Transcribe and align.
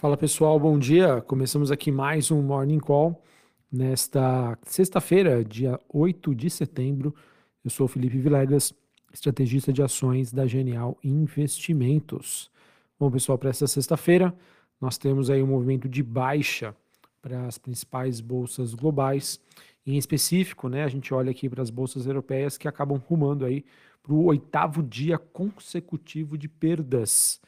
Fala 0.00 0.16
pessoal, 0.16 0.58
bom 0.58 0.78
dia. 0.78 1.20
Começamos 1.20 1.70
aqui 1.70 1.92
mais 1.92 2.30
um 2.30 2.40
Morning 2.40 2.78
Call 2.78 3.22
nesta 3.70 4.58
sexta-feira, 4.62 5.44
dia 5.44 5.78
8 5.92 6.34
de 6.34 6.48
setembro. 6.48 7.14
Eu 7.62 7.68
sou 7.68 7.86
Felipe 7.86 8.16
Vilegas, 8.16 8.72
estrategista 9.12 9.70
de 9.70 9.82
ações 9.82 10.32
da 10.32 10.46
Genial 10.46 10.96
Investimentos. 11.04 12.50
Bom, 12.98 13.10
pessoal, 13.10 13.36
para 13.36 13.50
esta 13.50 13.66
sexta-feira, 13.66 14.34
nós 14.80 14.96
temos 14.96 15.28
aí 15.28 15.42
um 15.42 15.48
movimento 15.48 15.86
de 15.86 16.02
baixa 16.02 16.74
para 17.20 17.46
as 17.46 17.58
principais 17.58 18.22
bolsas 18.22 18.72
globais. 18.72 19.38
Em 19.86 19.98
específico, 19.98 20.70
né, 20.70 20.82
a 20.82 20.88
gente 20.88 21.12
olha 21.12 21.30
aqui 21.30 21.46
para 21.46 21.60
as 21.60 21.68
bolsas 21.68 22.06
europeias 22.06 22.56
que 22.56 22.66
acabam 22.66 22.96
rumando 23.06 23.44
aí 23.44 23.66
para 24.02 24.14
o 24.14 24.24
oitavo 24.24 24.82
dia 24.82 25.18
consecutivo 25.18 26.38
de 26.38 26.48
perdas 26.48 27.38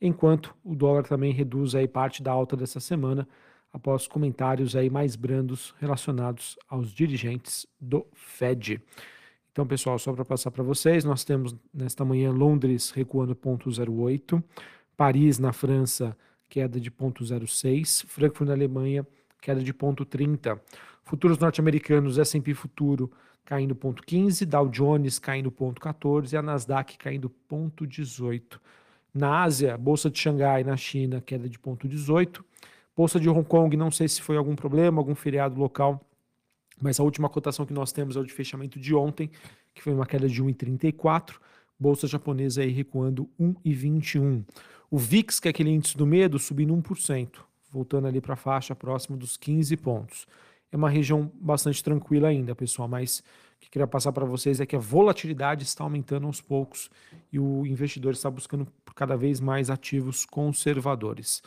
enquanto 0.00 0.54
o 0.64 0.74
dólar 0.74 1.04
também 1.04 1.32
reduz 1.32 1.74
aí 1.74 1.86
parte 1.86 2.22
da 2.22 2.32
alta 2.32 2.56
dessa 2.56 2.80
semana 2.80 3.28
após 3.72 4.06
comentários 4.06 4.74
aí 4.74 4.90
mais 4.90 5.14
brandos 5.14 5.74
relacionados 5.78 6.58
aos 6.68 6.92
dirigentes 6.92 7.66
do 7.80 8.06
Fed. 8.12 8.82
Então, 9.52 9.66
pessoal, 9.66 9.98
só 9.98 10.12
para 10.12 10.24
passar 10.24 10.50
para 10.50 10.62
vocês, 10.62 11.04
nós 11.04 11.24
temos 11.24 11.54
nesta 11.72 12.04
manhã 12.04 12.30
Londres 12.30 12.90
recuando 12.90 13.34
0,08, 13.34 14.42
Paris 14.96 15.38
na 15.38 15.52
França 15.52 16.16
queda 16.48 16.80
de 16.80 16.90
0,06, 16.90 18.04
Frankfurt 18.06 18.48
na 18.48 18.54
Alemanha 18.54 19.06
queda 19.40 19.62
de 19.62 19.72
0,30. 19.72 20.60
Futuros 21.04 21.38
norte-americanos, 21.38 22.18
S&P 22.18 22.54
futuro 22.54 23.10
caindo 23.44 23.74
0,15, 23.74 24.44
Dow 24.44 24.68
Jones 24.68 25.18
caindo 25.18 25.50
0,14 25.50 26.32
e 26.32 26.36
a 26.36 26.42
Nasdaq 26.42 26.96
caindo 26.98 27.30
0,18. 27.50 28.60
Na 29.12 29.42
Ásia, 29.42 29.76
Bolsa 29.76 30.10
de 30.10 30.18
Xangai, 30.18 30.62
na 30.64 30.76
China, 30.76 31.20
queda 31.20 31.48
de 31.48 31.58
0,18. 31.58 32.42
Bolsa 32.96 33.18
de 33.18 33.28
Hong 33.28 33.44
Kong, 33.44 33.76
não 33.76 33.90
sei 33.90 34.08
se 34.08 34.20
foi 34.20 34.36
algum 34.36 34.54
problema, 34.54 35.00
algum 35.00 35.14
feriado 35.14 35.58
local, 35.58 36.00
mas 36.80 36.98
a 36.98 37.02
última 37.02 37.28
cotação 37.28 37.66
que 37.66 37.72
nós 37.72 37.92
temos 37.92 38.16
é 38.16 38.20
o 38.20 38.24
de 38.24 38.32
fechamento 38.32 38.78
de 38.78 38.94
ontem, 38.94 39.30
que 39.74 39.82
foi 39.82 39.92
uma 39.92 40.06
queda 40.06 40.28
de 40.28 40.42
1,34. 40.42 41.34
Bolsa 41.78 42.06
japonesa 42.06 42.62
aí 42.62 42.70
recuando 42.70 43.28
1,21. 43.40 44.44
O 44.90 44.98
VIX, 44.98 45.40
que 45.40 45.48
é 45.48 45.50
aquele 45.50 45.70
índice 45.70 45.96
do 45.96 46.06
medo, 46.06 46.38
subindo 46.38 46.74
1%, 46.74 47.38
voltando 47.70 48.06
ali 48.06 48.20
para 48.20 48.34
a 48.34 48.36
faixa 48.36 48.74
próxima 48.74 49.16
dos 49.16 49.36
15 49.36 49.76
pontos. 49.76 50.26
É 50.72 50.76
uma 50.76 50.90
região 50.90 51.30
bastante 51.34 51.82
tranquila 51.82 52.28
ainda, 52.28 52.54
pessoal, 52.54 52.88
mas 52.88 53.22
que 53.60 53.70
queria 53.70 53.86
passar 53.86 54.12
para 54.12 54.24
vocês 54.24 54.58
é 54.58 54.66
que 54.66 54.74
a 54.74 54.78
volatilidade 54.78 55.64
está 55.64 55.84
aumentando 55.84 56.26
aos 56.26 56.40
poucos 56.40 56.90
e 57.30 57.38
o 57.38 57.66
investidor 57.66 58.12
está 58.12 58.30
buscando 58.30 58.66
cada 58.94 59.16
vez 59.16 59.38
mais 59.38 59.70
ativos 59.70 60.24
conservadores. 60.24 61.42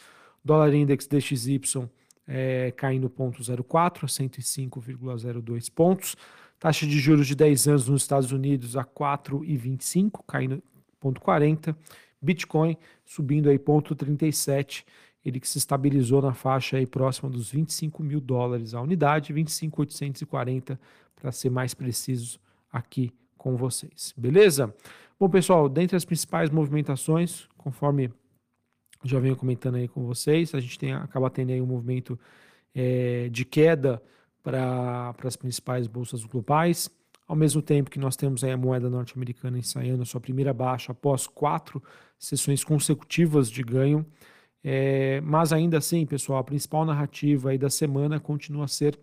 Dólar 0.45 0.73
Index 0.73 1.07
DXY 1.07 1.89
é, 2.27 2.71
caindo 2.71 3.09
0,04 3.09 4.03
a 4.03 4.07
105,02 4.07 5.71
pontos. 5.73 6.15
Taxa 6.59 6.85
de 6.85 6.97
juros 6.97 7.27
de 7.27 7.35
10 7.35 7.67
anos 7.67 7.89
nos 7.89 8.03
Estados 8.03 8.31
Unidos 8.31 8.77
a 8.77 8.85
4,25, 8.85 10.23
caindo 10.25 10.63
0,40. 11.03 11.75
Bitcoin 12.21 12.77
subindo 13.03 13.49
aí 13.49 13.59
0,37, 13.59 14.85
ele 15.25 15.39
que 15.39 15.47
se 15.47 15.57
estabilizou 15.57 16.21
na 16.21 16.33
faixa 16.33 16.77
aí 16.77 16.85
próxima 16.85 17.29
dos 17.29 17.51
25 17.51 18.03
mil 18.03 18.19
dólares 18.19 18.73
a 18.73 18.81
unidade, 18.81 19.33
25.840 19.33 20.77
para 21.15 21.31
ser 21.31 21.49
mais 21.49 21.73
preciso 21.73 22.39
aqui 22.71 23.11
com 23.37 23.55
vocês. 23.55 24.13
Beleza? 24.17 24.73
Bom, 25.19 25.29
pessoal, 25.29 25.69
dentre 25.69 25.95
as 25.95 26.03
principais 26.03 26.49
movimentações, 26.49 27.47
conforme 27.57 28.11
já 29.03 29.19
venho 29.19 29.35
comentando 29.35 29.75
aí 29.75 29.87
com 29.87 30.05
vocês, 30.05 30.53
a 30.55 30.59
gente 30.59 30.77
tem, 30.79 30.93
acaba 30.93 31.29
tendo 31.29 31.51
aí 31.51 31.61
um 31.61 31.65
movimento 31.65 32.19
é, 32.73 33.29
de 33.29 33.45
queda 33.45 34.01
para 34.41 35.15
as 35.23 35.35
principais 35.35 35.87
bolsas 35.87 36.23
globais, 36.25 36.89
ao 37.27 37.35
mesmo 37.35 37.61
tempo 37.61 37.89
que 37.89 37.99
nós 37.99 38.15
temos 38.15 38.43
a 38.43 38.57
moeda 38.57 38.89
norte-americana 38.89 39.57
ensaiando 39.57 40.03
a 40.03 40.05
sua 40.05 40.19
primeira 40.19 40.53
baixa 40.53 40.91
após 40.91 41.25
quatro 41.25 41.81
sessões 42.19 42.63
consecutivas 42.63 43.49
de 43.49 43.63
ganho. 43.63 44.05
É, 44.63 45.19
mas 45.21 45.51
ainda 45.51 45.77
assim, 45.77 46.05
pessoal, 46.05 46.39
a 46.39 46.43
principal 46.43 46.85
narrativa 46.85 47.49
aí 47.49 47.57
da 47.57 47.69
semana 47.69 48.19
continua 48.19 48.65
a 48.65 48.67
ser 48.67 48.97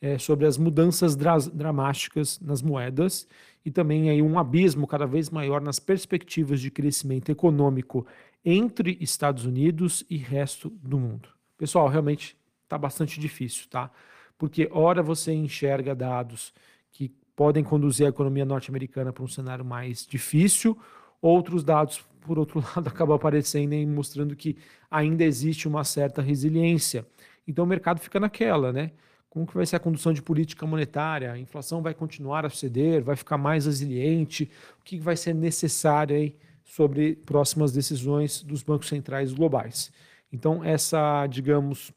é, 0.00 0.18
sobre 0.18 0.46
as 0.46 0.56
mudanças 0.56 1.14
dra 1.14 1.36
dramáticas 1.38 2.40
nas 2.40 2.62
moedas 2.62 3.28
e 3.64 3.70
também 3.70 4.10
aí 4.10 4.22
um 4.22 4.38
abismo 4.38 4.86
cada 4.86 5.06
vez 5.06 5.30
maior 5.30 5.60
nas 5.60 5.78
perspectivas 5.78 6.60
de 6.60 6.70
crescimento 6.70 7.30
econômico 7.30 8.06
entre 8.44 8.98
Estados 9.00 9.44
Unidos 9.44 10.04
e 10.10 10.16
resto 10.16 10.70
do 10.82 10.98
mundo. 10.98 11.28
Pessoal, 11.56 11.88
realmente 11.88 12.36
está 12.64 12.76
bastante 12.76 13.20
difícil, 13.20 13.68
tá? 13.70 13.90
Porque 14.36 14.68
ora 14.72 15.02
você 15.02 15.32
enxerga 15.32 15.94
dados 15.94 16.52
que 16.90 17.08
podem 17.36 17.62
conduzir 17.62 18.06
a 18.06 18.08
economia 18.08 18.44
norte-americana 18.44 19.12
para 19.12 19.22
um 19.22 19.28
cenário 19.28 19.64
mais 19.64 20.04
difícil, 20.04 20.76
outros 21.20 21.62
dados, 21.62 22.04
por 22.22 22.38
outro 22.38 22.60
lado, 22.74 22.88
acabam 22.88 23.14
aparecendo 23.16 23.74
e 23.74 23.84
mostrando 23.86 24.34
que 24.34 24.56
ainda 24.90 25.24
existe 25.24 25.68
uma 25.68 25.84
certa 25.84 26.22
resiliência. 26.22 27.06
Então 27.46 27.64
o 27.64 27.68
mercado 27.68 28.00
fica 28.00 28.18
naquela, 28.20 28.72
né? 28.72 28.92
como 29.32 29.46
que 29.46 29.54
vai 29.54 29.64
ser 29.64 29.76
a 29.76 29.80
condução 29.80 30.12
de 30.12 30.20
política 30.20 30.66
monetária, 30.66 31.32
a 31.32 31.38
inflação 31.38 31.80
vai 31.80 31.94
continuar 31.94 32.44
a 32.44 32.50
ceder, 32.50 33.02
vai 33.02 33.16
ficar 33.16 33.38
mais 33.38 33.64
resiliente, 33.64 34.50
o 34.78 34.84
que 34.84 34.98
vai 34.98 35.16
ser 35.16 35.34
necessário 35.34 36.14
aí 36.14 36.36
sobre 36.62 37.16
próximas 37.16 37.72
decisões 37.72 38.42
dos 38.42 38.62
bancos 38.62 38.88
centrais 38.88 39.32
globais. 39.32 39.90
Então, 40.30 40.62
essa, 40.62 41.26
digamos, 41.28 41.94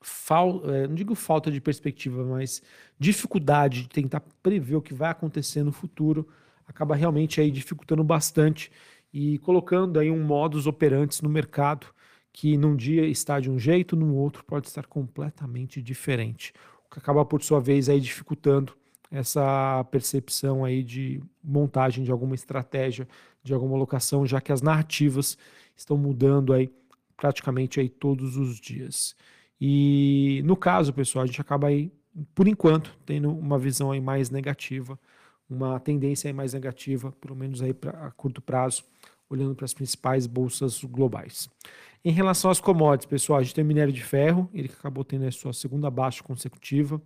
fal, 0.00 0.68
é, 0.68 0.88
não 0.88 0.96
digo 0.96 1.14
falta 1.14 1.48
de 1.48 1.60
perspectiva, 1.60 2.24
mas 2.24 2.60
dificuldade 2.98 3.82
de 3.82 3.88
tentar 3.90 4.20
prever 4.42 4.74
o 4.74 4.82
que 4.82 4.92
vai 4.92 5.10
acontecer 5.10 5.62
no 5.62 5.70
futuro, 5.70 6.26
acaba 6.66 6.96
realmente 6.96 7.40
aí 7.40 7.52
dificultando 7.52 8.02
bastante 8.02 8.72
e 9.12 9.38
colocando 9.38 9.98
aí 9.98 10.10
um 10.10 10.22
modus 10.22 10.66
operandi 10.66 11.22
no 11.22 11.28
mercado 11.28 11.86
que 12.32 12.56
num 12.56 12.74
dia 12.74 13.06
está 13.06 13.38
de 13.38 13.50
um 13.50 13.58
jeito, 13.58 13.94
no 13.94 14.14
outro 14.14 14.42
pode 14.44 14.66
estar 14.66 14.86
completamente 14.86 15.82
diferente. 15.82 16.52
O 16.86 16.94
que 16.94 16.98
acaba, 16.98 17.24
por 17.24 17.42
sua 17.42 17.60
vez, 17.60 17.88
aí 17.88 18.00
dificultando 18.00 18.72
essa 19.10 19.84
percepção 19.90 20.64
aí 20.64 20.82
de 20.82 21.22
montagem 21.44 22.02
de 22.02 22.10
alguma 22.10 22.34
estratégia, 22.34 23.06
de 23.44 23.52
alguma 23.52 23.76
locação, 23.76 24.24
já 24.24 24.40
que 24.40 24.50
as 24.50 24.62
narrativas 24.62 25.36
estão 25.76 25.98
mudando 25.98 26.54
aí 26.54 26.72
praticamente 27.16 27.78
aí 27.78 27.90
todos 27.90 28.36
os 28.36 28.58
dias. 28.58 29.14
E 29.60 30.42
no 30.44 30.56
caso, 30.56 30.92
pessoal, 30.92 31.24
a 31.24 31.26
gente 31.26 31.40
acaba 31.40 31.68
aí, 31.68 31.92
por 32.34 32.48
enquanto, 32.48 32.96
tendo 33.04 33.30
uma 33.30 33.58
visão 33.58 33.92
aí 33.92 34.00
mais 34.00 34.30
negativa, 34.30 34.98
uma 35.48 35.78
tendência 35.78 36.28
aí 36.28 36.32
mais 36.32 36.54
negativa, 36.54 37.12
pelo 37.20 37.36
menos 37.36 37.60
aí 37.60 37.74
pra, 37.74 37.90
a 38.06 38.10
curto 38.10 38.40
prazo, 38.40 38.84
olhando 39.34 39.54
para 39.54 39.64
as 39.64 39.74
principais 39.74 40.26
bolsas 40.26 40.82
globais. 40.84 41.48
Em 42.04 42.10
relação 42.10 42.50
às 42.50 42.60
commodities, 42.60 43.06
pessoal, 43.06 43.38
a 43.38 43.42
gente 43.42 43.54
tem 43.54 43.62
o 43.62 43.66
minério 43.66 43.92
de 43.92 44.02
ferro, 44.02 44.50
ele 44.52 44.70
acabou 44.76 45.04
tendo 45.04 45.24
a 45.24 45.30
sua 45.30 45.52
segunda 45.52 45.88
baixa 45.90 46.22
consecutiva. 46.22 47.00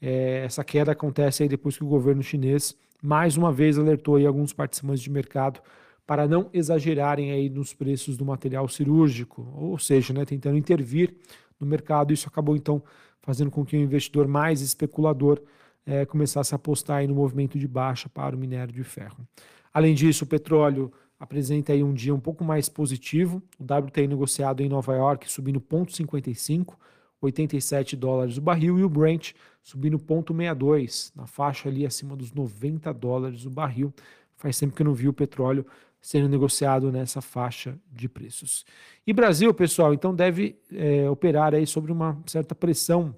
É, 0.00 0.44
essa 0.44 0.64
queda 0.64 0.92
acontece 0.92 1.44
aí 1.44 1.48
depois 1.48 1.76
que 1.76 1.84
o 1.84 1.86
governo 1.86 2.22
chinês 2.22 2.76
mais 3.00 3.36
uma 3.36 3.52
vez 3.52 3.78
alertou 3.78 4.16
aí 4.16 4.26
alguns 4.26 4.52
participantes 4.52 5.02
de 5.02 5.10
mercado 5.10 5.60
para 6.06 6.26
não 6.26 6.50
exagerarem 6.52 7.30
aí 7.30 7.48
nos 7.48 7.72
preços 7.72 8.16
do 8.16 8.24
material 8.24 8.68
cirúrgico, 8.68 9.48
ou 9.56 9.78
seja, 9.78 10.12
né, 10.12 10.24
tentando 10.24 10.56
intervir 10.56 11.14
no 11.58 11.66
mercado. 11.66 12.12
Isso 12.12 12.28
acabou 12.28 12.56
então 12.56 12.82
fazendo 13.20 13.50
com 13.50 13.64
que 13.64 13.76
o 13.76 13.80
investidor 13.80 14.26
mais 14.26 14.60
especulador 14.60 15.40
é, 15.86 16.04
começasse 16.04 16.54
a 16.54 16.56
apostar 16.56 16.98
aí 16.98 17.06
no 17.06 17.14
movimento 17.14 17.58
de 17.58 17.68
baixa 17.68 18.08
para 18.08 18.34
o 18.34 18.38
minério 18.38 18.72
de 18.72 18.82
ferro. 18.82 19.26
Além 19.72 19.94
disso, 19.94 20.24
o 20.24 20.26
petróleo 20.26 20.92
apresenta 21.22 21.72
aí 21.72 21.84
um 21.84 21.94
dia 21.94 22.12
um 22.12 22.18
pouco 22.18 22.42
mais 22.42 22.68
positivo. 22.68 23.40
O 23.56 23.62
WTI 23.62 24.08
negociado 24.08 24.60
em 24.60 24.68
Nova 24.68 24.92
York 24.92 25.30
subindo 25.30 25.60
0,55, 25.60 26.74
87 27.20 27.94
dólares 27.94 28.38
o 28.38 28.40
barril, 28.40 28.76
e 28.76 28.82
o 28.82 28.88
Brent 28.88 29.32
subindo 29.62 30.00
0,62, 30.00 31.12
na 31.14 31.28
faixa 31.28 31.68
ali 31.68 31.86
acima 31.86 32.16
dos 32.16 32.32
90 32.32 32.92
dólares 32.92 33.46
o 33.46 33.50
barril. 33.50 33.94
Faz 34.36 34.58
tempo 34.58 34.74
que 34.74 34.82
eu 34.82 34.86
não 34.86 34.94
vi 34.94 35.06
o 35.06 35.12
petróleo 35.12 35.64
sendo 36.00 36.28
negociado 36.28 36.90
nessa 36.90 37.20
faixa 37.20 37.78
de 37.92 38.08
preços. 38.08 38.66
E 39.06 39.12
Brasil, 39.12 39.54
pessoal, 39.54 39.94
então 39.94 40.12
deve 40.12 40.58
é, 40.72 41.08
operar 41.08 41.54
aí 41.54 41.68
sobre 41.68 41.92
uma 41.92 42.20
certa 42.26 42.52
pressão 42.52 43.14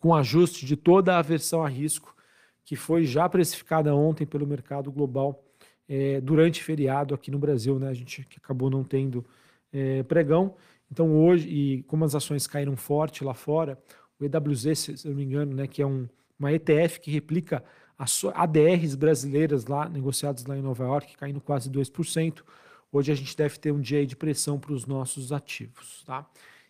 com 0.00 0.12
ajuste 0.12 0.66
de 0.66 0.76
toda 0.76 1.14
a 1.14 1.20
aversão 1.20 1.62
a 1.62 1.68
risco 1.68 2.16
que 2.64 2.74
foi 2.74 3.04
já 3.04 3.28
precificada 3.28 3.94
ontem 3.94 4.26
pelo 4.26 4.44
mercado 4.44 4.90
global 4.90 5.40
é, 5.88 6.20
durante 6.20 6.62
feriado 6.62 7.14
aqui 7.14 7.30
no 7.30 7.38
Brasil, 7.38 7.78
né? 7.78 7.88
A 7.88 7.94
gente 7.94 8.26
acabou 8.36 8.70
não 8.70 8.84
tendo 8.84 9.24
é, 9.72 10.02
pregão. 10.02 10.54
Então 10.90 11.16
hoje, 11.16 11.48
e 11.48 11.82
como 11.84 12.04
as 12.04 12.14
ações 12.14 12.46
caíram 12.46 12.76
forte 12.76 13.24
lá 13.24 13.34
fora, 13.34 13.78
o 14.20 14.24
EWZ, 14.24 14.78
se 14.78 15.06
eu 15.06 15.10
não 15.10 15.16
me 15.16 15.24
engano, 15.24 15.54
né, 15.54 15.66
que 15.66 15.80
é 15.80 15.86
um, 15.86 16.06
uma 16.38 16.52
ETF 16.52 17.00
que 17.00 17.10
replica 17.10 17.64
as 17.98 18.24
ADRs 18.34 18.94
brasileiras 18.94 19.66
lá, 19.66 19.88
negociadas 19.88 20.44
lá 20.44 20.56
em 20.56 20.62
Nova 20.62 20.84
York, 20.84 21.16
caindo 21.16 21.40
quase 21.40 21.70
2%. 21.70 22.42
hoje 22.90 23.12
a 23.12 23.14
gente 23.14 23.36
deve 23.36 23.58
ter 23.58 23.72
um 23.72 23.80
dia 23.80 24.04
de 24.06 24.16
pressão 24.16 24.58
para 24.58 24.72
os 24.72 24.86
nossos 24.86 25.32
ativos. 25.32 26.02
Tá? 26.04 26.26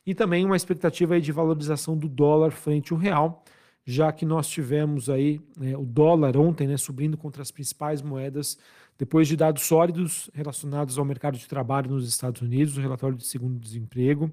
E 0.07 0.15
também 0.15 0.45
uma 0.45 0.57
expectativa 0.57 1.21
de 1.21 1.33
valorização 1.33 1.97
do 1.97 2.09
dólar 2.09 2.51
frente 2.51 2.93
ao 2.93 2.99
real, 2.99 3.45
já 3.85 4.13
que 4.13 4.25
nós 4.25 4.49
tivemos 4.49 5.11
aí 5.11 5.41
né, 5.57 5.77
o 5.77 5.85
dólar 5.85 6.37
ontem 6.37 6.67
né, 6.69 6.77
subindo 6.77 7.17
contra 7.17 7.43
as 7.43 7.51
principais 7.51 8.01
moedas, 8.01 8.59
depois 8.97 9.27
de 9.27 9.37
dados 9.37 9.63
sólidos 9.65 10.31
relacionados 10.33 10.99
ao 10.99 11.05
mercado 11.05 11.37
de 11.37 11.49
trabalho 11.49 11.91
nos 11.91 12.09
Estados 12.09 12.41
Unidos, 12.41 12.77
o 12.77 12.81
relatório 12.81 13.17
de 13.17 13.27
segundo 13.27 13.59
desemprego, 13.59 14.31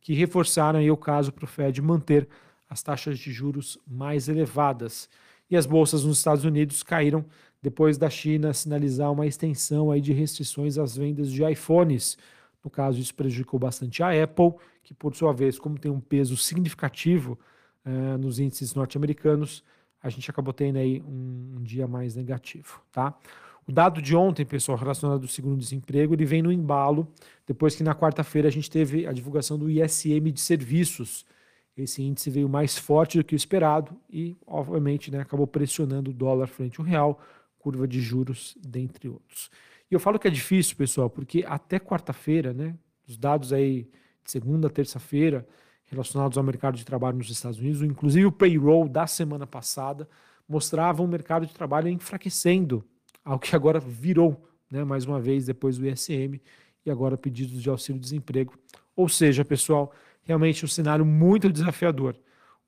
que 0.00 0.14
reforçaram 0.14 0.78
aí 0.78 0.90
o 0.90 0.96
caso 0.96 1.32
para 1.32 1.44
o 1.44 1.48
Fed 1.48 1.80
manter 1.82 2.28
as 2.68 2.82
taxas 2.82 3.18
de 3.18 3.32
juros 3.32 3.78
mais 3.86 4.28
elevadas. 4.28 5.08
E 5.50 5.56
as 5.56 5.66
bolsas 5.66 6.04
nos 6.04 6.18
Estados 6.18 6.44
Unidos 6.44 6.82
caíram 6.82 7.24
depois 7.60 7.98
da 7.98 8.08
China 8.08 8.52
sinalizar 8.52 9.12
uma 9.12 9.26
extensão 9.26 9.90
aí 9.90 10.00
de 10.00 10.12
restrições 10.12 10.78
às 10.78 10.96
vendas 10.96 11.30
de 11.30 11.44
iPhones. 11.44 12.16
No 12.64 12.70
caso, 12.70 12.98
isso 12.98 13.14
prejudicou 13.14 13.58
bastante 13.58 14.02
a 14.02 14.22
Apple, 14.22 14.54
que 14.82 14.94
por 14.94 15.14
sua 15.14 15.32
vez, 15.32 15.58
como 15.58 15.78
tem 15.78 15.90
um 15.90 16.00
peso 16.00 16.36
significativo 16.36 17.38
uh, 17.86 18.18
nos 18.18 18.38
índices 18.38 18.74
norte-americanos, 18.74 19.64
a 20.02 20.08
gente 20.08 20.28
acabou 20.30 20.52
tendo 20.52 20.78
aí 20.78 21.00
um, 21.02 21.56
um, 21.58 21.62
dia 21.62 21.86
mais 21.86 22.16
negativo, 22.16 22.82
tá? 22.90 23.16
O 23.66 23.70
dado 23.70 24.02
de 24.02 24.16
ontem, 24.16 24.44
pessoal, 24.44 24.76
relacionado 24.76 25.22
ao 25.22 25.28
segundo 25.28 25.56
desemprego, 25.56 26.14
ele 26.14 26.24
vem 26.24 26.42
no 26.42 26.50
embalo, 26.50 27.06
depois 27.46 27.76
que 27.76 27.84
na 27.84 27.94
quarta-feira 27.94 28.48
a 28.48 28.50
gente 28.50 28.68
teve 28.68 29.06
a 29.06 29.12
divulgação 29.12 29.56
do 29.56 29.70
ISM 29.70 30.32
de 30.32 30.40
serviços. 30.40 31.24
Esse 31.76 32.02
índice 32.02 32.28
veio 32.28 32.48
mais 32.48 32.76
forte 32.76 33.18
do 33.18 33.24
que 33.24 33.34
o 33.34 33.36
esperado 33.36 33.96
e, 34.10 34.36
obviamente, 34.44 35.12
né, 35.12 35.20
acabou 35.20 35.46
pressionando 35.46 36.10
o 36.10 36.14
dólar 36.14 36.48
frente 36.48 36.80
ao 36.80 36.84
real, 36.84 37.20
curva 37.56 37.86
de 37.86 38.00
juros, 38.00 38.58
dentre 38.60 39.08
outros. 39.08 39.48
E 39.88 39.94
eu 39.94 40.00
falo 40.00 40.18
que 40.18 40.26
é 40.26 40.30
difícil, 40.30 40.76
pessoal, 40.76 41.08
porque 41.08 41.44
até 41.46 41.78
quarta-feira, 41.78 42.52
né, 42.52 42.74
os 43.06 43.16
dados 43.16 43.52
aí 43.52 43.88
de 44.24 44.30
segunda, 44.30 44.68
terça-feira, 44.68 45.46
relacionados 45.92 46.36
ao 46.38 46.44
mercado 46.44 46.76
de 46.76 46.84
trabalho 46.84 47.18
nos 47.18 47.30
Estados 47.30 47.58
Unidos, 47.58 47.82
inclusive 47.82 48.26
o 48.26 48.32
payroll 48.32 48.88
da 48.88 49.06
semana 49.06 49.46
passada, 49.46 50.08
mostravam 50.48 51.06
o 51.06 51.08
mercado 51.08 51.46
de 51.46 51.54
trabalho 51.54 51.88
enfraquecendo, 51.88 52.84
ao 53.24 53.38
que 53.38 53.54
agora 53.54 53.78
virou, 53.78 54.48
né, 54.70 54.82
mais 54.82 55.04
uma 55.04 55.20
vez, 55.20 55.46
depois 55.46 55.78
do 55.78 55.86
ISM, 55.86 56.40
e 56.84 56.90
agora 56.90 57.16
pedidos 57.16 57.62
de 57.62 57.70
auxílio-desemprego. 57.70 58.54
Ou 58.96 59.08
seja, 59.08 59.44
pessoal, 59.44 59.92
realmente 60.22 60.64
um 60.64 60.68
cenário 60.68 61.04
muito 61.04 61.50
desafiador. 61.52 62.16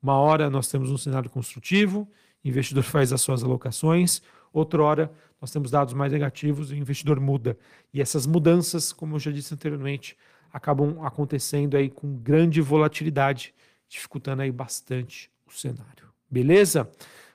Uma 0.03 0.19
hora 0.19 0.49
nós 0.49 0.69
temos 0.69 0.91
um 0.91 0.99
cenário 0.99 1.31
construtivo, 1.31 2.09
investidor 2.45 2.85
faz 2.85 3.13
as 3.13 3.21
suas 3.21 3.43
alocações, 3.43 4.23
outra 4.53 4.83
hora 4.83 5.13
nós 5.41 5.51
temos 5.51 5.71
dados 5.71 5.93
mais 5.93 6.13
negativos 6.13 6.71
e 6.71 6.75
o 6.75 6.77
investidor 6.77 7.21
muda. 7.21 7.59
E 7.93 8.01
essas 8.01 8.27
mudanças, 8.27 8.93
como 8.93 9.17
eu 9.17 9.19
já 9.19 9.31
disse 9.31 9.53
anteriormente, 9.53 10.17
acabam 10.55 11.05
acontecendo 11.05 11.77
aí 11.77 11.91
com 11.91 12.17
grande 12.17 12.61
volatilidade, 12.61 13.53
dificultando 13.89 14.43
aí 14.43 14.53
bastante 14.53 15.29
o 15.45 15.53
cenário. 15.53 16.09
Beleza? 16.31 16.89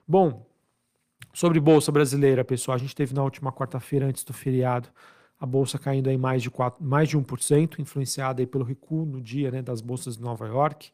Bom, 0.07 0.47
sobre 1.33 1.59
bolsa 1.59 1.91
brasileira, 1.91 2.45
pessoal, 2.45 2.75
a 2.75 2.79
gente 2.79 2.95
teve 2.95 3.13
na 3.13 3.21
última 3.21 3.51
quarta-feira 3.51 4.05
antes 4.05 4.23
do 4.23 4.31
feriado 4.31 4.87
a 5.37 5.45
bolsa 5.45 5.77
caindo 5.77 6.09
aí 6.09 6.17
mais 6.17 6.41
de 6.41 6.49
4, 6.49 6.81
mais 6.83 7.09
de 7.09 7.17
1%, 7.17 7.79
influenciada 7.79 8.41
aí 8.41 8.47
pelo 8.47 8.63
recuo 8.63 9.05
no 9.05 9.21
dia, 9.21 9.51
né, 9.51 9.61
das 9.61 9.81
bolsas 9.81 10.15
de 10.15 10.23
Nova 10.23 10.47
York. 10.47 10.89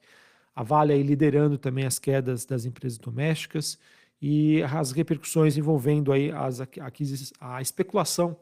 A 0.55 0.63
Vale 0.63 0.93
aí 0.93 1.03
liderando 1.03 1.59
também 1.59 1.85
as 1.85 1.99
quedas 1.99 2.43
das 2.43 2.65
empresas 2.65 2.97
domésticas 2.97 3.77
e 4.19 4.63
as 4.63 4.91
repercussões 4.91 5.57
envolvendo 5.57 6.11
aí 6.11 6.31
as 6.31 6.59
a 7.39 7.61
especulação 7.61 8.35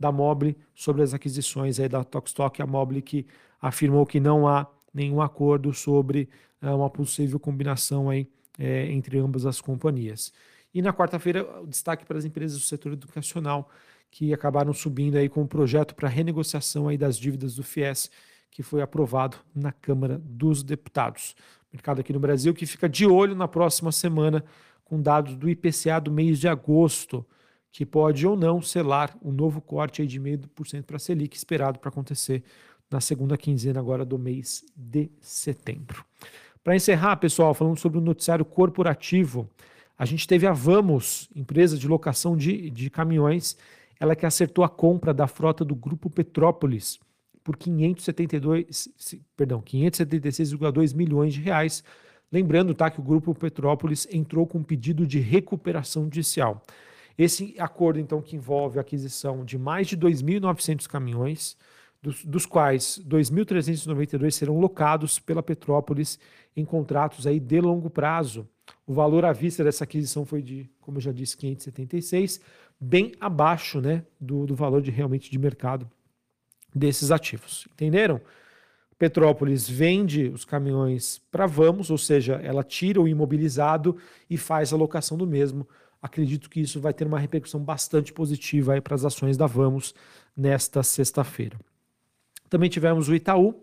da 0.00 0.10
Mobile 0.10 0.56
sobre 0.74 1.02
as 1.02 1.12
aquisições 1.12 1.78
aí 1.78 1.88
da 1.88 2.02
Tokstok, 2.02 2.62
a 2.62 2.66
Mobile 2.66 3.02
que 3.02 3.26
afirmou 3.60 4.06
que 4.06 4.18
não 4.18 4.48
há 4.48 4.66
nenhum 4.94 5.20
acordo 5.20 5.74
sobre 5.74 6.26
uh, 6.62 6.74
uma 6.74 6.88
possível 6.88 7.38
combinação 7.38 8.08
aí, 8.08 8.26
é, 8.58 8.90
entre 8.90 9.18
ambas 9.18 9.44
as 9.44 9.60
companhias. 9.60 10.32
E 10.72 10.80
na 10.80 10.92
quarta-feira, 10.92 11.46
o 11.60 11.66
destaque 11.66 12.06
para 12.06 12.16
as 12.16 12.24
empresas 12.24 12.58
do 12.58 12.64
setor 12.64 12.92
educacional, 12.92 13.68
que 14.10 14.32
acabaram 14.32 14.72
subindo 14.72 15.16
aí 15.16 15.28
com 15.28 15.40
o 15.40 15.44
um 15.44 15.46
projeto 15.46 15.94
para 15.94 16.08
renegociação 16.08 16.88
aí 16.88 16.96
das 16.96 17.16
dívidas 17.16 17.54
do 17.56 17.62
FIES, 17.62 18.10
que 18.50 18.62
foi 18.62 18.82
aprovado 18.82 19.36
na 19.54 19.70
Câmara 19.70 20.18
dos 20.18 20.62
Deputados. 20.62 21.36
Mercado 21.72 22.00
aqui 22.00 22.12
no 22.12 22.18
Brasil 22.18 22.52
que 22.52 22.66
fica 22.66 22.88
de 22.88 23.06
olho 23.06 23.36
na 23.36 23.46
próxima 23.46 23.92
semana 23.92 24.44
com 24.84 25.00
dados 25.00 25.36
do 25.36 25.48
IPCA 25.48 26.00
do 26.00 26.10
mês 26.10 26.40
de 26.40 26.48
agosto 26.48 27.24
que 27.72 27.86
pode 27.86 28.26
ou 28.26 28.36
não 28.36 28.60
selar 28.60 29.16
o 29.22 29.30
novo 29.30 29.60
corte 29.60 30.06
de 30.06 30.20
0,5% 30.20 30.82
para 30.82 30.96
a 30.96 30.98
Selic, 30.98 31.36
esperado 31.36 31.78
para 31.78 31.88
acontecer 31.88 32.42
na 32.90 33.00
segunda 33.00 33.36
quinzena 33.36 33.78
agora 33.78 34.04
do 34.04 34.18
mês 34.18 34.64
de 34.74 35.10
setembro. 35.20 36.04
Para 36.64 36.76
encerrar, 36.76 37.16
pessoal, 37.16 37.54
falando 37.54 37.78
sobre 37.78 37.98
o 37.98 38.02
noticiário 38.02 38.44
corporativo, 38.44 39.48
a 39.96 40.04
gente 40.04 40.26
teve 40.26 40.46
a 40.46 40.52
Vamos, 40.52 41.28
empresa 41.34 41.78
de 41.78 41.86
locação 41.86 42.36
de, 42.36 42.70
de 42.70 42.90
caminhões, 42.90 43.56
ela 43.98 44.16
que 44.16 44.26
acertou 44.26 44.64
a 44.64 44.68
compra 44.68 45.14
da 45.14 45.26
frota 45.26 45.64
do 45.64 45.74
Grupo 45.74 46.10
Petrópolis 46.10 46.98
por 47.44 47.56
572, 47.56 48.88
perdão, 49.36 49.62
576,2 49.62 50.94
milhões 50.94 51.34
de 51.34 51.40
reais. 51.40 51.84
Lembrando, 52.30 52.74
tá, 52.74 52.90
que 52.90 53.00
o 53.00 53.02
Grupo 53.02 53.34
Petrópolis 53.34 54.06
entrou 54.10 54.46
com 54.46 54.58
um 54.58 54.62
pedido 54.62 55.06
de 55.06 55.18
recuperação 55.18 56.04
judicial. 56.04 56.62
Esse 57.18 57.54
acordo, 57.58 57.98
então, 57.98 58.22
que 58.22 58.36
envolve 58.36 58.78
a 58.78 58.82
aquisição 58.82 59.44
de 59.44 59.58
mais 59.58 59.86
de 59.86 59.96
2.900 59.96 60.86
caminhões, 60.86 61.56
dos, 62.02 62.24
dos 62.24 62.46
quais 62.46 63.02
2.392 63.06 64.30
serão 64.30 64.58
locados 64.58 65.18
pela 65.18 65.42
Petrópolis 65.42 66.18
em 66.56 66.64
contratos 66.64 67.26
aí 67.26 67.38
de 67.38 67.60
longo 67.60 67.90
prazo. 67.90 68.48
O 68.86 68.94
valor 68.94 69.24
à 69.24 69.32
vista 69.32 69.62
dessa 69.62 69.84
aquisição 69.84 70.24
foi 70.24 70.42
de, 70.42 70.70
como 70.80 70.96
eu 70.98 71.02
já 71.02 71.12
disse, 71.12 71.36
576, 71.36 72.40
bem 72.80 73.12
abaixo 73.20 73.80
né, 73.80 74.04
do, 74.18 74.46
do 74.46 74.54
valor 74.54 74.80
de 74.80 74.90
realmente 74.90 75.30
de 75.30 75.38
mercado 75.38 75.90
desses 76.74 77.10
ativos. 77.10 77.68
Entenderam? 77.72 78.20
Petrópolis 78.98 79.68
vende 79.68 80.28
os 80.28 80.44
caminhões 80.44 81.22
para 81.30 81.46
Vamos, 81.46 81.90
ou 81.90 81.96
seja, 81.96 82.34
ela 82.34 82.62
tira 82.62 83.00
o 83.00 83.08
imobilizado 83.08 83.96
e 84.28 84.36
faz 84.36 84.72
a 84.72 84.76
locação 84.76 85.16
do 85.16 85.26
mesmo 85.26 85.66
acredito 86.00 86.48
que 86.48 86.60
isso 86.60 86.80
vai 86.80 86.92
ter 86.92 87.06
uma 87.06 87.18
repercussão 87.18 87.60
bastante 87.60 88.12
positiva 88.12 88.80
para 88.80 88.94
as 88.94 89.04
ações 89.04 89.36
da 89.36 89.46
Vamos 89.46 89.94
nesta 90.36 90.82
sexta-feira. 90.82 91.58
Também 92.48 92.68
tivemos 92.68 93.08
o 93.08 93.14
Itaú, 93.14 93.60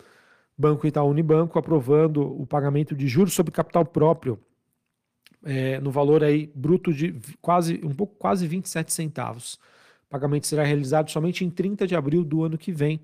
Banco 0.57 0.87
Itaú 0.87 1.09
Unibanco, 1.09 1.59
aprovando 1.59 2.21
o 2.21 2.45
pagamento 2.45 2.95
de 2.95 3.07
juros 3.07 3.33
sobre 3.33 3.51
capital 3.51 3.85
próprio 3.85 4.39
é, 5.43 5.79
no 5.79 5.91
valor 5.91 6.23
aí 6.23 6.51
bruto 6.55 6.93
de 6.93 7.15
quase 7.41 7.79
um 7.83 7.93
pouco 7.93 8.15
quase 8.15 8.47
27 8.47 8.93
centavos. 8.93 9.55
O 10.07 10.09
pagamento 10.09 10.47
será 10.47 10.63
realizado 10.63 11.11
somente 11.11 11.43
em 11.43 11.49
30 11.49 11.85
de 11.85 11.95
abril 11.95 12.23
do 12.23 12.43
ano 12.43 12.57
que 12.57 12.71
vem, 12.71 13.01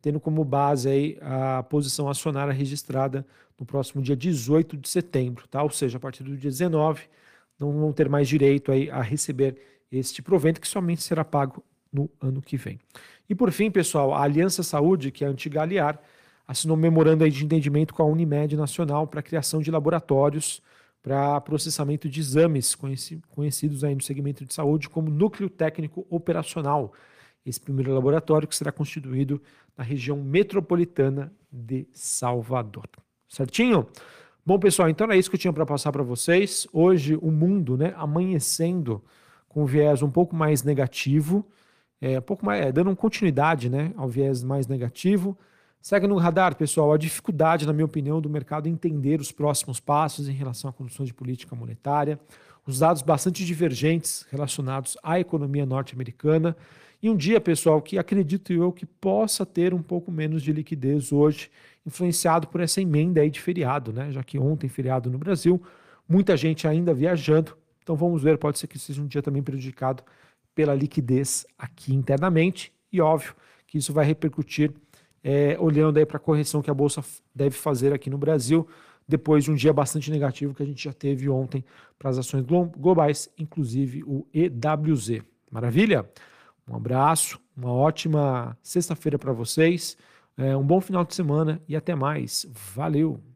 tendo 0.00 0.20
como 0.20 0.44
base 0.44 0.88
aí 0.88 1.18
a 1.20 1.62
posição 1.62 2.08
acionária 2.08 2.52
registrada 2.52 3.26
no 3.58 3.66
próximo 3.66 4.02
dia 4.02 4.16
18 4.16 4.76
de 4.76 4.88
setembro, 4.88 5.46
tá? 5.48 5.62
Ou 5.62 5.70
seja, 5.70 5.98
a 5.98 6.00
partir 6.00 6.22
do 6.22 6.36
dia 6.36 6.50
19 6.50 7.02
não 7.58 7.72
vão 7.72 7.92
ter 7.92 8.08
mais 8.08 8.28
direito 8.28 8.72
aí 8.72 8.90
a 8.90 9.00
receber 9.00 9.56
este 9.90 10.22
provento 10.22 10.60
que 10.60 10.68
somente 10.68 11.02
será 11.02 11.24
pago 11.24 11.64
no 11.92 12.10
ano 12.20 12.42
que 12.42 12.56
vem. 12.56 12.78
E 13.28 13.34
por 13.34 13.50
fim, 13.52 13.70
pessoal, 13.70 14.12
a 14.12 14.22
Aliança 14.22 14.62
Saúde, 14.62 15.10
que 15.10 15.24
é 15.24 15.26
a 15.26 15.30
antiga 15.30 15.62
Aliar, 15.62 16.00
assinou 16.46 16.76
um 16.76 16.80
memorando 16.80 17.28
de 17.28 17.44
entendimento 17.44 17.94
com 17.94 18.02
a 18.02 18.06
Unimed 18.06 18.56
Nacional 18.56 19.06
para 19.06 19.20
a 19.20 19.22
criação 19.22 19.62
de 19.62 19.70
laboratórios 19.70 20.60
para 21.02 21.40
processamento 21.42 22.08
de 22.08 22.18
exames 22.18 22.74
conhecidos 22.74 23.84
aí 23.84 23.94
no 23.94 24.02
segmento 24.02 24.44
de 24.44 24.52
saúde 24.54 24.88
como 24.88 25.10
núcleo 25.10 25.50
técnico 25.50 26.06
operacional. 26.10 26.92
Esse 27.44 27.60
primeiro 27.60 27.92
laboratório 27.92 28.48
que 28.48 28.56
será 28.56 28.72
constituído 28.72 29.40
na 29.76 29.84
região 29.84 30.16
metropolitana 30.16 31.32
de 31.52 31.86
Salvador. 31.92 32.88
Certinho? 33.28 33.86
Bom, 34.46 34.58
pessoal, 34.58 34.90
então 34.90 35.10
é 35.10 35.16
isso 35.16 35.30
que 35.30 35.36
eu 35.36 35.40
tinha 35.40 35.52
para 35.54 35.64
passar 35.64 35.90
para 35.90 36.02
vocês. 36.02 36.66
Hoje, 36.70 37.18
o 37.22 37.30
mundo 37.30 37.78
né, 37.78 37.94
amanhecendo 37.96 39.02
com 39.48 39.64
viés 39.64 40.02
um 40.02 40.10
pouco 40.10 40.36
mais 40.36 40.62
negativo, 40.62 41.46
é, 41.98 42.18
um 42.18 42.22
pouco 42.22 42.44
mais, 42.44 42.66
é, 42.66 42.70
dando 42.70 42.94
continuidade 42.94 43.70
né, 43.70 43.90
ao 43.96 44.06
viés 44.06 44.44
mais 44.44 44.66
negativo. 44.66 45.34
Segue 45.80 46.06
no 46.06 46.18
radar, 46.18 46.56
pessoal, 46.56 46.92
a 46.92 46.98
dificuldade, 46.98 47.66
na 47.66 47.72
minha 47.72 47.86
opinião, 47.86 48.20
do 48.20 48.28
mercado 48.28 48.68
entender 48.68 49.18
os 49.18 49.32
próximos 49.32 49.80
passos 49.80 50.28
em 50.28 50.32
relação 50.32 50.68
à 50.68 50.74
condução 50.74 51.06
de 51.06 51.14
política 51.14 51.56
monetária, 51.56 52.20
os 52.66 52.78
dados 52.78 53.02
bastante 53.02 53.44
divergentes 53.44 54.26
relacionados 54.30 54.96
à 55.02 55.20
economia 55.20 55.66
norte-americana. 55.66 56.56
E 57.02 57.10
um 57.10 57.16
dia, 57.16 57.40
pessoal, 57.40 57.82
que 57.82 57.98
acredito 57.98 58.52
eu 58.52 58.72
que 58.72 58.86
possa 58.86 59.44
ter 59.44 59.74
um 59.74 59.82
pouco 59.82 60.10
menos 60.10 60.42
de 60.42 60.52
liquidez 60.52 61.12
hoje 61.12 61.50
influenciado 61.86 62.48
por 62.48 62.60
essa 62.60 62.80
emenda 62.80 63.20
aí 63.20 63.30
de 63.30 63.40
feriado, 63.40 63.92
né? 63.92 64.10
Já 64.10 64.22
que 64.22 64.38
ontem 64.38 64.68
feriado 64.68 65.10
no 65.10 65.18
Brasil, 65.18 65.62
muita 66.08 66.36
gente 66.36 66.66
ainda 66.66 66.94
viajando. 66.94 67.56
Então 67.82 67.94
vamos 67.94 68.22
ver, 68.22 68.38
pode 68.38 68.58
ser 68.58 68.66
que 68.66 68.78
seja 68.78 69.02
um 69.02 69.06
dia 69.06 69.20
também 69.20 69.42
prejudicado 69.42 70.02
pela 70.54 70.74
liquidez 70.74 71.46
aqui 71.58 71.94
internamente 71.94 72.72
e 72.90 73.00
óbvio 73.00 73.34
que 73.66 73.76
isso 73.76 73.92
vai 73.92 74.06
repercutir 74.06 74.72
é, 75.22 75.56
olhando 75.58 75.98
aí 75.98 76.06
para 76.06 76.18
a 76.18 76.20
correção 76.20 76.62
que 76.62 76.70
a 76.70 76.74
Bolsa 76.74 77.02
deve 77.34 77.56
fazer 77.56 77.92
aqui 77.92 78.08
no 78.08 78.18
Brasil, 78.18 78.68
depois 79.06 79.44
de 79.44 79.50
um 79.50 79.54
dia 79.54 79.72
bastante 79.72 80.10
negativo 80.10 80.54
que 80.54 80.62
a 80.62 80.66
gente 80.66 80.82
já 80.82 80.92
teve 80.92 81.28
ontem 81.28 81.64
para 81.98 82.10
as 82.10 82.18
ações 82.18 82.44
globais, 82.44 83.28
inclusive 83.38 84.02
o 84.04 84.26
EWZ. 84.32 85.22
Maravilha? 85.50 86.08
Um 86.66 86.76
abraço, 86.76 87.38
uma 87.56 87.72
ótima 87.72 88.56
sexta-feira 88.62 89.18
para 89.18 89.32
vocês, 89.32 89.96
é, 90.36 90.56
um 90.56 90.64
bom 90.64 90.80
final 90.80 91.04
de 91.04 91.14
semana 91.14 91.60
e 91.68 91.76
até 91.76 91.94
mais. 91.94 92.46
Valeu! 92.50 93.33